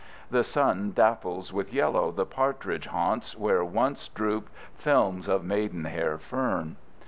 The 0.31 0.43
sun 0.43 0.93
dapples 0.93 1.53
with 1.53 1.71
yellow 1.71 2.09
the 2.11 2.25
partridge 2.25 2.87
haunts 2.87 3.37
where 3.37 3.63
once 3.63 4.07
drooped 4.07 4.51
films 4.73 5.27
of 5.27 5.45
maidenhair 5.45 6.17
fern. 6.17 6.77